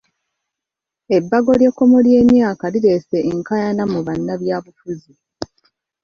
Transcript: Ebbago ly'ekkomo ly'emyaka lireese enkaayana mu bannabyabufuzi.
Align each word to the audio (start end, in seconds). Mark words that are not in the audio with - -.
Ebbago 1.17 1.51
ly'ekkomo 1.59 1.97
ly'emyaka 2.05 2.65
lireese 2.73 3.17
enkaayana 3.31 3.83
mu 3.91 3.99
bannabyabufuzi. 4.07 5.13